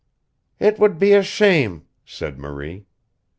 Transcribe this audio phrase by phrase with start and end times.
[0.57, 2.87] "It would be a shame!" said Marie.